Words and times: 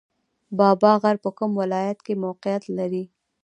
بابا 0.59 0.91
غر 1.01 1.15
په 1.23 1.29
کوم 1.37 1.51
ولایت 1.61 1.99
کې 2.05 2.13
موقعیت 2.23 2.63
لري؟ 2.77 3.03